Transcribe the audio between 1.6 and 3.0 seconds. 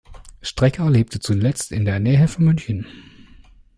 in der Nähe von München.